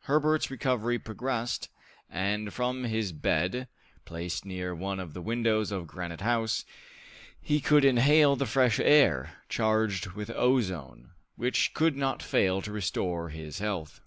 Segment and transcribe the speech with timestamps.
[0.00, 1.68] Herbert's recovery progressed,
[2.10, 3.68] and from his bed,
[4.04, 6.64] placed near one of the windows of Granite House,
[7.40, 13.28] he could inhale the fresh air, charged with ozone, which could not fail to restore
[13.28, 14.00] his health.